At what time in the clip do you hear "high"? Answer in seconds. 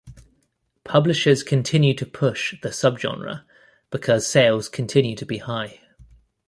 5.37-5.79